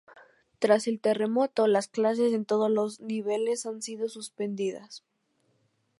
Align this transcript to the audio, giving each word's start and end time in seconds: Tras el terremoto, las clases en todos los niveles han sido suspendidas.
Tras 0.57 0.87
el 0.87 0.99
terremoto, 0.99 1.67
las 1.67 1.87
clases 1.87 2.33
en 2.33 2.43
todos 2.43 2.71
los 2.71 3.01
niveles 3.01 3.67
han 3.67 3.83
sido 3.83 4.09
suspendidas. 4.09 5.03